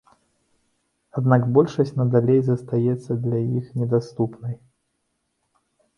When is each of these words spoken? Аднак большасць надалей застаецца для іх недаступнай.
Аднак 1.19 1.41
большасць 1.57 1.93
надалей 1.99 2.41
застаецца 2.47 3.11
для 3.27 3.39
іх 3.59 3.65
недаступнай. 3.83 4.55